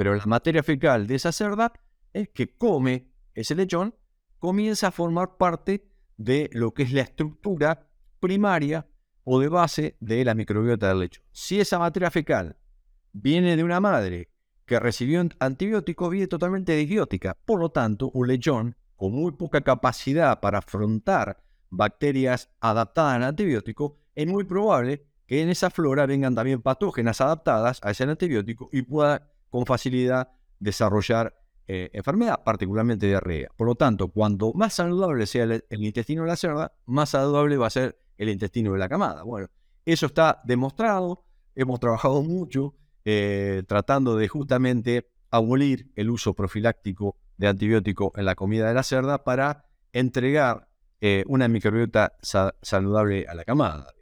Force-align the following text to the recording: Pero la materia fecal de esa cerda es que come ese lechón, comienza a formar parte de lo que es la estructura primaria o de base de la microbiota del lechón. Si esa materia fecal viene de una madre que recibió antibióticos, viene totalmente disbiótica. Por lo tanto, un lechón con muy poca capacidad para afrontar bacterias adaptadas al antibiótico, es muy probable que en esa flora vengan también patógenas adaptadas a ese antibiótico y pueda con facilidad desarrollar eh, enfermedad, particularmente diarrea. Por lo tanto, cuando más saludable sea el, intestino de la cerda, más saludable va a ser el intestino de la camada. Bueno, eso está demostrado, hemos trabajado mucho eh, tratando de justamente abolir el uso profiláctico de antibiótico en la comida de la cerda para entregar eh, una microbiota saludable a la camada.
Pero 0.00 0.16
la 0.16 0.24
materia 0.24 0.62
fecal 0.62 1.06
de 1.06 1.16
esa 1.16 1.30
cerda 1.30 1.74
es 2.14 2.30
que 2.30 2.56
come 2.56 3.12
ese 3.34 3.54
lechón, 3.54 3.94
comienza 4.38 4.86
a 4.86 4.92
formar 4.92 5.36
parte 5.36 5.90
de 6.16 6.48
lo 6.54 6.72
que 6.72 6.84
es 6.84 6.92
la 6.94 7.02
estructura 7.02 7.86
primaria 8.18 8.86
o 9.24 9.38
de 9.38 9.48
base 9.48 9.98
de 10.00 10.24
la 10.24 10.34
microbiota 10.34 10.88
del 10.88 11.00
lechón. 11.00 11.22
Si 11.32 11.60
esa 11.60 11.78
materia 11.78 12.10
fecal 12.10 12.56
viene 13.12 13.58
de 13.58 13.62
una 13.62 13.78
madre 13.78 14.30
que 14.64 14.80
recibió 14.80 15.22
antibióticos, 15.38 16.08
viene 16.08 16.28
totalmente 16.28 16.74
disbiótica. 16.76 17.36
Por 17.44 17.60
lo 17.60 17.68
tanto, 17.68 18.10
un 18.14 18.26
lechón 18.26 18.76
con 18.96 19.12
muy 19.12 19.32
poca 19.32 19.60
capacidad 19.60 20.40
para 20.40 20.60
afrontar 20.60 21.42
bacterias 21.68 22.48
adaptadas 22.60 23.16
al 23.16 23.24
antibiótico, 23.24 23.98
es 24.14 24.26
muy 24.26 24.44
probable 24.44 25.04
que 25.26 25.42
en 25.42 25.50
esa 25.50 25.68
flora 25.68 26.06
vengan 26.06 26.34
también 26.34 26.62
patógenas 26.62 27.20
adaptadas 27.20 27.80
a 27.82 27.90
ese 27.90 28.04
antibiótico 28.04 28.70
y 28.72 28.80
pueda 28.80 29.30
con 29.50 29.66
facilidad 29.66 30.30
desarrollar 30.58 31.34
eh, 31.66 31.90
enfermedad, 31.92 32.42
particularmente 32.44 33.06
diarrea. 33.06 33.48
Por 33.56 33.68
lo 33.68 33.74
tanto, 33.74 34.08
cuando 34.08 34.52
más 34.54 34.74
saludable 34.74 35.26
sea 35.26 35.44
el, 35.44 35.64
intestino 35.84 36.22
de 36.22 36.28
la 36.28 36.36
cerda, 36.36 36.72
más 36.86 37.10
saludable 37.10 37.56
va 37.56 37.68
a 37.68 37.70
ser 37.70 38.00
el 38.18 38.28
intestino 38.28 38.72
de 38.72 38.78
la 38.78 38.88
camada. 38.88 39.22
Bueno, 39.22 39.46
eso 39.84 40.06
está 40.06 40.40
demostrado, 40.44 41.24
hemos 41.54 41.78
trabajado 41.78 42.22
mucho 42.22 42.74
eh, 43.04 43.62
tratando 43.68 44.16
de 44.16 44.26
justamente 44.26 45.10
abolir 45.30 45.92
el 45.94 46.10
uso 46.10 46.34
profiláctico 46.34 47.16
de 47.36 47.46
antibiótico 47.46 48.12
en 48.16 48.24
la 48.24 48.34
comida 48.34 48.66
de 48.66 48.74
la 48.74 48.82
cerda 48.82 49.22
para 49.22 49.64
entregar 49.92 50.68
eh, 51.00 51.24
una 51.28 51.48
microbiota 51.48 52.14
saludable 52.20 53.26
a 53.28 53.34
la 53.34 53.44
camada. 53.44 53.94